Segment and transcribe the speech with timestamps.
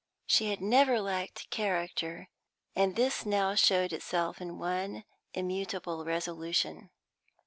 [0.25, 2.27] She had never lacked character,
[2.75, 5.03] and this now showed itself in one
[5.35, 6.89] immutable resolution.